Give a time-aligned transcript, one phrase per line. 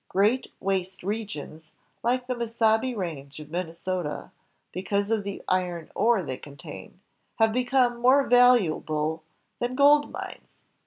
[0.09, 4.31] Great waste regions, like the Mesabi Range of Minnesota,
[4.71, 6.99] because of the iron ore they contain,
[7.35, 9.21] have become more valuable
[9.59, 10.57] than gold mines.